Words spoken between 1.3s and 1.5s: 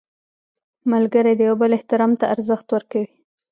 د